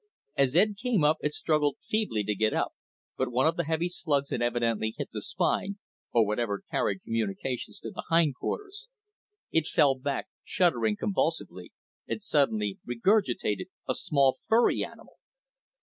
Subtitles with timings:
[0.35, 2.73] As Ed came up it struggled feebly to get up,
[3.17, 5.77] but one of the heavy slugs had evidently hit the spine,
[6.11, 8.87] or whatever carried communications to the hindquarters.
[9.51, 11.71] It fell back, shuddering convulsively,
[12.07, 15.17] and suddenly regurgitated a small, furry animal.